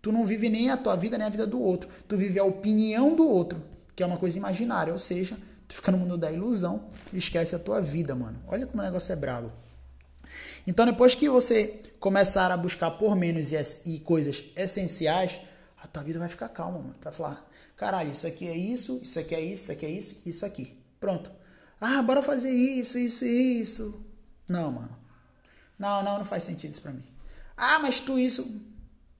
Tu 0.00 0.12
não 0.12 0.24
vive 0.24 0.48
nem 0.48 0.70
a 0.70 0.76
tua 0.76 0.96
vida, 0.96 1.18
nem 1.18 1.26
a 1.26 1.30
vida 1.30 1.46
do 1.46 1.60
outro. 1.60 1.88
Tu 2.06 2.16
vive 2.16 2.38
a 2.38 2.44
opinião 2.44 3.14
do 3.16 3.28
outro, 3.28 3.62
que 3.96 4.02
é 4.02 4.06
uma 4.06 4.16
coisa 4.16 4.38
imaginária. 4.38 4.92
Ou 4.92 4.98
seja, 4.98 5.36
Tu 5.68 5.74
fica 5.74 5.92
no 5.92 5.98
mundo 5.98 6.16
da 6.16 6.32
ilusão 6.32 6.88
e 7.12 7.18
esquece 7.18 7.54
a 7.54 7.58
tua 7.58 7.80
vida, 7.82 8.14
mano. 8.14 8.42
Olha 8.48 8.66
como 8.66 8.82
o 8.82 8.84
negócio 8.84 9.12
é 9.12 9.16
brabo. 9.16 9.52
Então, 10.66 10.86
depois 10.86 11.14
que 11.14 11.28
você 11.28 11.78
começar 12.00 12.50
a 12.50 12.56
buscar 12.56 12.92
por 12.92 13.14
menos 13.14 13.52
e, 13.52 13.94
e 13.94 14.00
coisas 14.00 14.46
essenciais, 14.56 15.42
a 15.76 15.86
tua 15.86 16.02
vida 16.02 16.18
vai 16.18 16.28
ficar 16.28 16.48
calma, 16.48 16.78
mano. 16.78 16.94
Tu 16.98 17.04
vai 17.04 17.12
falar, 17.12 17.50
caralho, 17.76 18.10
isso 18.10 18.26
aqui 18.26 18.48
é 18.48 18.56
isso, 18.56 18.98
isso 19.02 19.18
aqui 19.18 19.34
é 19.34 19.40
isso, 19.40 19.64
isso 19.64 19.72
aqui 19.72 19.86
é 19.86 19.90
isso, 19.90 20.22
isso 20.24 20.46
aqui. 20.46 20.82
Pronto. 20.98 21.30
Ah, 21.78 22.02
bora 22.02 22.22
fazer 22.22 22.50
isso, 22.50 22.98
isso 22.98 23.24
e 23.26 23.60
isso. 23.60 24.06
Não, 24.48 24.72
mano. 24.72 24.97
Não, 25.78 26.02
não, 26.02 26.18
não 26.18 26.24
faz 26.24 26.42
sentido 26.42 26.72
isso 26.72 26.82
pra 26.82 26.92
mim. 26.92 27.04
Ah, 27.56 27.78
mas 27.78 28.00
tu 28.00 28.18
isso. 28.18 28.62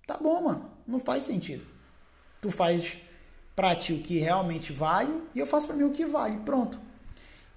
Tá 0.07 0.17
bom, 0.17 0.43
mano. 0.43 0.71
Não 0.87 0.99
faz 0.99 1.25
sentido. 1.25 1.65
Tu 2.41 2.51
faz 2.51 2.99
para 3.55 3.75
ti 3.75 3.93
o 3.93 4.01
que 4.01 4.19
realmente 4.19 4.73
vale 4.73 5.23
e 5.35 5.39
eu 5.39 5.47
faço 5.47 5.67
para 5.67 5.77
mim 5.77 5.85
o 5.85 5.91
que 5.91 6.07
vale. 6.07 6.39
Pronto. 6.39 6.81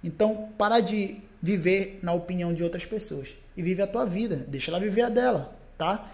Então, 0.04 0.50
para 0.58 0.80
de 0.80 1.22
viver 1.42 2.00
na 2.02 2.14
opinião 2.14 2.54
de 2.54 2.64
outras 2.64 2.86
pessoas 2.86 3.36
e 3.56 3.62
vive 3.62 3.82
a 3.82 3.88
tua 3.88 4.06
vida, 4.06 4.38
deixa 4.48 4.72
ela 4.72 4.80
viver 4.80 5.04
a 5.04 5.10
dela, 5.10 5.56
tá? 5.78 6.08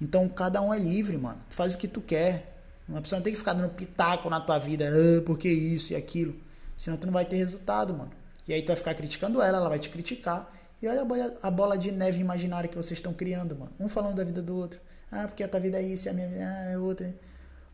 Então, 0.00 0.28
cada 0.28 0.60
um 0.60 0.72
é 0.72 0.78
livre, 0.78 1.16
mano. 1.18 1.40
Tu 1.48 1.54
faz 1.54 1.74
o 1.74 1.78
que 1.78 1.88
tu 1.88 2.00
quer. 2.00 2.52
Uma 2.88 3.00
pessoa 3.00 3.18
não 3.18 3.24
tem 3.24 3.32
que 3.32 3.38
ficar 3.38 3.54
dando 3.54 3.70
pitaco 3.70 4.28
na 4.28 4.40
tua 4.40 4.58
vida, 4.58 4.86
ah, 4.88 5.22
porque 5.24 5.48
isso 5.48 5.92
e 5.92 5.96
aquilo. 5.96 6.34
Senão 6.76 6.96
tu 6.96 7.06
não 7.06 7.12
vai 7.12 7.24
ter 7.24 7.36
resultado, 7.36 7.94
mano. 7.94 8.10
E 8.46 8.52
aí 8.52 8.62
tu 8.62 8.68
vai 8.68 8.76
ficar 8.76 8.94
criticando 8.94 9.40
ela, 9.40 9.58
ela 9.58 9.68
vai 9.68 9.78
te 9.78 9.88
criticar. 9.88 10.50
E 10.82 10.88
olha 10.88 11.02
a 11.02 11.04
bola, 11.04 11.38
a 11.42 11.50
bola 11.50 11.78
de 11.78 11.92
neve 11.92 12.20
imaginária 12.20 12.68
que 12.68 12.76
vocês 12.76 12.98
estão 12.98 13.12
criando, 13.12 13.56
mano. 13.56 13.72
Um 13.78 13.88
falando 13.88 14.16
da 14.16 14.24
vida 14.24 14.42
do 14.42 14.56
outro. 14.56 14.80
Ah, 15.10 15.26
porque 15.26 15.42
a 15.42 15.48
tua 15.48 15.60
vida 15.60 15.78
é 15.78 15.82
isso 15.82 16.08
a 16.08 16.12
minha 16.12 16.28
vida 16.28 16.42
é 16.42 16.78
outra. 16.78 17.14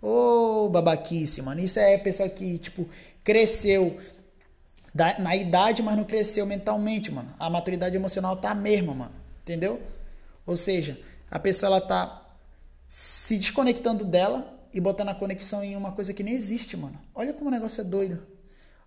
Ô, 0.02 0.66
oh, 0.66 0.68
babaquice, 0.70 1.42
mano. 1.42 1.60
Isso 1.60 1.78
é 1.78 1.98
pessoa 1.98 2.28
que, 2.28 2.58
tipo, 2.58 2.88
cresceu 3.22 3.98
na 4.94 5.36
idade, 5.36 5.82
mas 5.82 5.96
não 5.96 6.04
cresceu 6.04 6.46
mentalmente, 6.46 7.12
mano. 7.12 7.32
A 7.38 7.48
maturidade 7.48 7.96
emocional 7.96 8.36
tá 8.36 8.50
a 8.50 8.54
mesma, 8.54 8.94
mano. 8.94 9.12
Entendeu? 9.42 9.80
Ou 10.46 10.56
seja, 10.56 10.98
a 11.30 11.38
pessoa 11.38 11.68
ela 11.68 11.80
tá 11.80 12.28
se 12.88 13.36
desconectando 13.36 14.04
dela 14.04 14.52
e 14.72 14.80
botando 14.80 15.10
a 15.10 15.14
conexão 15.14 15.62
em 15.62 15.76
uma 15.76 15.92
coisa 15.92 16.12
que 16.12 16.22
nem 16.22 16.34
existe, 16.34 16.76
mano. 16.76 16.98
Olha 17.14 17.32
como 17.32 17.48
o 17.48 17.52
negócio 17.52 17.80
é 17.80 17.84
doido. 17.84 18.20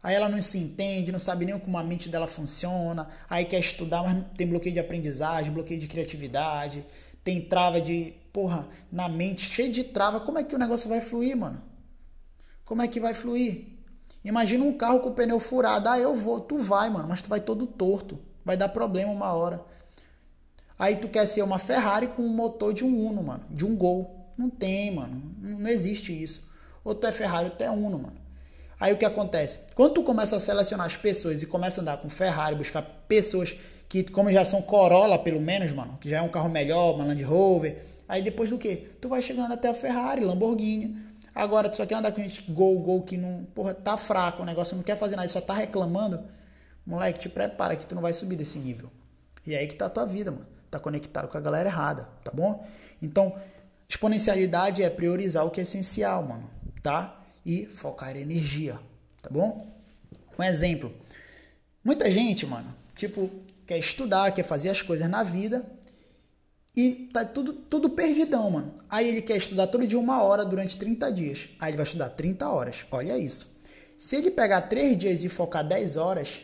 Aí 0.03 0.13
ela 0.13 0.27
não 0.27 0.41
se 0.41 0.57
entende, 0.57 1.13
não 1.13 1.19
sabe 1.19 1.45
nem 1.45 1.57
como 1.57 1.77
a 1.77 1.83
mente 1.83 2.09
dela 2.09 2.27
funciona. 2.27 3.07
Aí 3.29 3.45
quer 3.45 3.59
estudar, 3.59 4.03
mas 4.03 4.25
tem 4.35 4.45
bloqueio 4.45 4.73
de 4.73 4.81
aprendizagem, 4.81 5.53
bloqueio 5.53 5.79
de 5.79 5.87
criatividade, 5.87 6.85
tem 7.23 7.39
trava 7.39 7.79
de 7.79 8.13
porra, 8.33 8.67
na 8.91 9.07
mente, 9.07 9.41
cheio 9.41 9.71
de 9.71 9.83
trava, 9.85 10.19
como 10.19 10.37
é 10.37 10.43
que 10.43 10.53
o 10.53 10.59
negócio 10.59 10.89
vai 10.89 10.99
fluir, 10.99 11.37
mano? 11.37 11.61
Como 12.65 12.81
é 12.81 12.87
que 12.87 12.99
vai 12.99 13.13
fluir? 13.13 13.73
Imagina 14.25 14.63
um 14.63 14.73
carro 14.73 14.99
com 14.99 15.09
o 15.09 15.13
pneu 15.13 15.39
furado. 15.39 15.87
Ah, 15.87 15.99
eu 15.99 16.15
vou. 16.15 16.39
Tu 16.39 16.57
vai, 16.57 16.89
mano, 16.89 17.09
mas 17.09 17.21
tu 17.21 17.29
vai 17.29 17.39
todo 17.41 17.67
torto. 17.67 18.19
Vai 18.43 18.57
dar 18.57 18.69
problema 18.69 19.11
uma 19.11 19.31
hora. 19.33 19.63
Aí 20.79 20.95
tu 20.95 21.07
quer 21.07 21.25
ser 21.27 21.43
uma 21.43 21.59
Ferrari 21.59 22.07
com 22.07 22.23
um 22.23 22.33
motor 22.33 22.73
de 22.73 22.83
um 22.83 23.07
Uno, 23.07 23.23
mano. 23.23 23.45
De 23.49 23.65
um 23.65 23.75
Gol. 23.75 24.33
Não 24.37 24.49
tem, 24.49 24.95
mano. 24.95 25.35
Não 25.39 25.67
existe 25.67 26.11
isso. 26.11 26.49
Ou 26.83 26.95
tu 26.95 27.05
é 27.05 27.11
Ferrari 27.11 27.49
ou 27.49 27.55
tu 27.55 27.63
é 27.63 27.69
Uno, 27.69 27.99
mano. 27.99 28.22
Aí 28.83 28.91
o 28.91 28.97
que 28.97 29.05
acontece? 29.05 29.59
Quando 29.75 29.93
tu 29.93 30.03
começa 30.03 30.35
a 30.35 30.41
selecionar 30.41 30.85
as 30.85 30.97
pessoas 30.97 31.41
e 31.41 31.45
começa 31.45 31.79
a 31.79 31.81
andar 31.81 31.97
com 31.99 32.09
Ferrari, 32.09 32.53
buscar 32.53 32.81
pessoas 33.07 33.55
que, 33.87 34.03
como 34.03 34.29
já 34.29 34.43
são 34.43 34.61
Corolla, 34.61 35.17
pelo 35.17 35.39
menos, 35.39 35.71
mano, 35.71 35.97
que 36.01 36.09
já 36.09 36.17
é 36.17 36.21
um 36.21 36.27
carro 36.27 36.49
melhor, 36.49 36.95
uma 36.95 37.05
Land 37.05 37.23
Rover, 37.23 37.81
Aí 38.07 38.21
depois 38.21 38.49
do 38.49 38.57
que? 38.57 38.75
Tu 38.75 39.07
vai 39.07 39.21
chegando 39.21 39.53
até 39.53 39.69
a 39.69 39.73
Ferrari, 39.73 40.23
Lamborghini. 40.23 40.97
Agora 41.33 41.69
tu 41.69 41.77
só 41.77 41.85
quer 41.85 41.95
andar 41.95 42.11
com 42.11 42.21
gente 42.21 42.51
gol, 42.51 42.77
gol 42.79 43.01
que 43.01 43.17
não, 43.17 43.45
porra, 43.55 43.73
tá 43.73 43.97
fraco, 43.97 44.43
o 44.43 44.45
negócio 44.45 44.75
não 44.75 44.83
quer 44.83 44.95
fazer 44.95 45.15
nada, 45.15 45.27
só 45.29 45.41
tá 45.41 45.53
reclamando. 45.53 46.23
Moleque, 46.85 47.19
te 47.19 47.29
prepara 47.29 47.75
que 47.75 47.87
tu 47.87 47.95
não 47.95 48.01
vai 48.01 48.13
subir 48.13 48.35
desse 48.35 48.59
nível. 48.59 48.91
E 49.45 49.55
é 49.55 49.59
aí 49.59 49.67
que 49.67 49.75
tá 49.75 49.85
a 49.85 49.89
tua 49.89 50.05
vida, 50.05 50.31
mano. 50.31 50.45
Tá 50.69 50.79
conectado 50.79 51.27
com 51.27 51.37
a 51.37 51.41
galera 51.41 51.69
errada, 51.69 52.09
tá 52.23 52.31
bom? 52.31 52.63
Então, 53.01 53.33
exponencialidade 53.87 54.83
é 54.83 54.89
priorizar 54.89 55.45
o 55.45 55.49
que 55.49 55.61
é 55.61 55.63
essencial, 55.63 56.23
mano, 56.23 56.49
tá? 56.81 57.22
E 57.45 57.65
focar 57.65 58.15
energia, 58.15 58.79
tá 59.21 59.29
bom? 59.29 59.67
Um 60.37 60.43
exemplo. 60.43 60.93
Muita 61.83 62.09
gente, 62.09 62.45
mano, 62.45 62.73
tipo, 62.95 63.29
quer 63.67 63.77
estudar, 63.77 64.31
quer 64.31 64.43
fazer 64.43 64.69
as 64.69 64.81
coisas 64.81 65.09
na 65.09 65.23
vida, 65.23 65.65
e 66.75 67.09
tá 67.13 67.23
tudo, 67.23 67.53
tudo 67.53 67.89
perdidão, 67.89 68.49
mano. 68.49 68.73
Aí 68.89 69.07
ele 69.07 69.21
quer 69.21 69.37
estudar 69.37 69.67
todo 69.67 69.85
dia 69.85 69.99
uma 69.99 70.23
hora 70.23 70.43
durante 70.43 70.75
30 70.77 71.11
dias. 71.11 71.49
Aí 71.59 71.69
ele 71.69 71.77
vai 71.77 71.85
estudar 71.85 72.09
30 72.09 72.49
horas. 72.49 72.85
Olha 72.89 73.15
isso. 73.15 73.61
Se 73.95 74.15
ele 74.15 74.31
pegar 74.31 74.61
3 74.61 74.97
dias 74.97 75.23
e 75.23 75.29
focar 75.29 75.65
10 75.67 75.97
horas, 75.97 76.41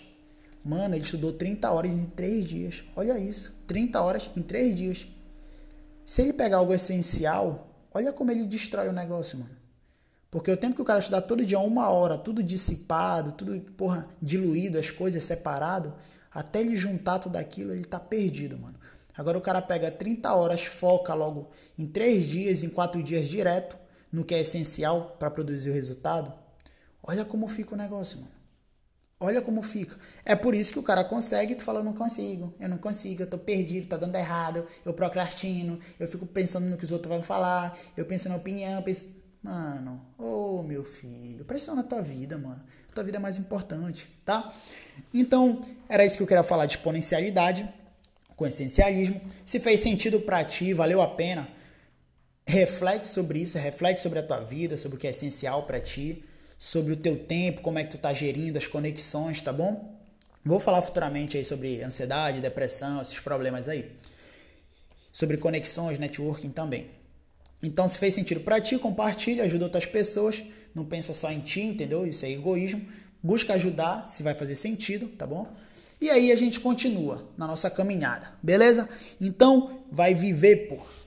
mano, 0.64 0.94
ele 0.94 1.04
estudou 1.04 1.34
30 1.34 1.72
horas 1.72 1.94
em 1.94 2.06
3 2.06 2.46
dias. 2.46 2.84
Olha 2.96 3.18
isso. 3.18 3.64
30 3.66 4.00
horas 4.00 4.30
em 4.38 4.44
3 4.44 4.78
dias. 4.78 5.08
Se 6.06 6.22
ele 6.22 6.34
pegar 6.34 6.58
algo 6.58 6.74
essencial, 6.74 7.68
olha 7.92 8.14
como 8.14 8.30
ele 8.30 8.46
destrói 8.46 8.88
o 8.88 8.94
negócio, 8.94 9.40
mano. 9.40 9.59
Porque 10.32 10.52
o 10.52 10.58
tempo 10.58 10.76
que 10.76 10.82
o 10.82 10.86
cara 10.86 11.00
estudar 11.00 11.22
todo 11.22 11.46
dia 11.46 11.60
uma 11.60 11.90
hora, 11.90 12.18
tudo 12.18 12.44
dissipado, 12.44 13.32
tudo, 13.32 13.60
porra, 13.74 14.08
diluído, 14.22 14.78
as 14.78 14.92
coisas 14.92 15.24
separado, 15.24 15.94
até 16.32 16.62
ele 16.62 16.76
juntar 16.76 17.18
tudo 17.18 17.36
aquilo, 17.38 17.74
ele 17.74 17.86
tá 17.86 18.00
perdido, 18.00 18.58
mano. 18.60 18.78
Agora 19.18 19.38
o 19.38 19.42
cara 19.42 19.62
pega 19.62 19.90
30 19.90 20.34
horas, 20.34 20.64
foca 20.66 21.14
logo 21.14 21.50
em 21.78 21.88
3 21.88 22.28
dias, 22.28 22.64
em 22.64 22.70
4 22.70 23.02
dias 23.02 23.28
direto 23.28 23.78
no 24.12 24.24
que 24.24 24.36
é 24.36 24.42
essencial 24.42 25.16
para 25.20 25.32
produzir 25.32 25.72
o 25.72 25.74
resultado. 25.74 26.32
Olha 27.02 27.26
como 27.26 27.48
fica 27.48 27.74
o 27.74 27.78
negócio, 27.78 28.20
mano. 28.20 28.32
Olha 29.20 29.42
como 29.42 29.62
fica. 29.62 29.98
É 30.24 30.36
por 30.36 30.56
isso 30.56 30.72
que 30.72 30.80
o 30.80 30.84
cara 30.84 31.04
consegue 31.04 31.52
e 31.52 31.56
tu 31.56 31.64
fala, 31.64 31.80
eu 31.80 31.84
não 31.84 31.94
consigo, 31.94 32.54
eu 32.60 32.70
não 32.70 32.78
consigo, 32.78 33.24
eu 33.24 33.28
tô 33.28 33.38
perdido, 33.38 33.88
tá 33.88 33.98
dando 33.98 34.16
errado, 34.16 34.66
eu 34.86 34.94
procrastino, 34.94 35.78
eu 36.00 36.08
fico 36.08 36.26
pensando 36.26 36.68
no 36.68 36.78
que 36.78 36.86
os 36.86 36.92
outros 36.92 37.14
vão 37.14 37.22
falar, 37.22 37.78
eu 37.98 38.06
penso 38.06 38.30
na 38.30 38.38
opinião, 38.38 38.82
penso... 38.82 39.19
Mano, 39.42 40.06
ô 40.18 40.60
oh, 40.60 40.64
meu 40.64 40.84
filho, 40.84 41.46
presta 41.46 41.74
na 41.74 41.84
tua 41.84 42.02
vida, 42.02 42.38
mano. 42.38 42.62
A 42.90 42.94
tua 42.94 43.04
vida 43.06 43.18
é 43.18 43.20
mais 43.20 43.38
importante, 43.38 44.10
tá? 44.26 44.54
Então, 45.14 45.62
era 45.88 46.06
isso 46.06 46.18
que 46.18 46.24
eu 46.24 46.28
queria 46.28 46.44
falar 46.44 46.66
de 46.66 46.74
exponencialidade 46.74 47.68
com 48.36 48.46
essencialismo. 48.46 49.20
Se 49.46 49.60
fez 49.60 49.80
sentido 49.80 50.20
para 50.20 50.44
ti, 50.44 50.74
valeu 50.74 51.02
a 51.02 51.08
pena, 51.08 51.50
reflete 52.46 53.08
sobre 53.08 53.40
isso, 53.40 53.58
reflete 53.58 54.02
sobre 54.02 54.20
a 54.20 54.24
tua 54.24 54.42
vida, 54.42 54.76
sobre 54.76 54.98
o 54.98 55.00
que 55.00 55.08
é 55.08 55.12
essencial 55.12 55.64
para 55.64 55.80
ti, 55.80 56.22
sobre 56.58 56.92
o 56.92 56.98
teu 56.98 57.18
tempo, 57.18 57.62
como 57.62 57.80
é 57.80 57.84
que 57.86 57.92
tu 57.92 57.98
tá 57.98 58.12
gerindo 58.12 58.58
as 58.58 58.68
conexões, 58.68 59.42
tá 59.42 59.54
bom? 59.54 59.98
Vou 60.44 60.60
falar 60.60 60.82
futuramente 60.82 61.38
aí 61.38 61.46
sobre 61.46 61.82
ansiedade, 61.82 62.42
depressão, 62.42 63.02
esses 63.02 63.22
problemas 63.22 63.70
aí. 63.70 63.90
Sobre 65.14 65.38
conexões, 65.38 65.98
networking 65.98 66.50
também. 66.50 66.99
Então, 67.62 67.88
se 67.88 67.98
fez 67.98 68.14
sentido 68.14 68.42
para 68.42 68.62
ti, 68.62 68.78
compartilha, 68.78 69.44
ajuda 69.44 69.66
outras 69.66 69.86
pessoas. 69.86 70.44
Não 70.74 70.86
pensa 70.86 71.14
só 71.14 71.32
em 71.32 71.40
ti, 71.40 71.62
entendeu? 71.62 72.06
Isso 72.06 72.26
é 72.26 72.32
egoísmo. 72.32 72.82
Busca 73.22 73.54
ajudar, 73.54 74.08
se 74.08 74.24
vai 74.24 74.34
fazer 74.34 74.56
sentido, 74.56 75.08
tá 75.10 75.28
bom? 75.28 75.46
E 76.00 76.10
aí 76.10 76.32
a 76.32 76.36
gente 76.36 76.62
continua 76.62 77.30
na 77.38 77.46
nossa 77.46 77.70
caminhada, 77.70 78.34
beleza? 78.42 78.88
Então, 79.20 79.84
vai 79.92 80.16
viver 80.16 80.70
por 80.70 80.99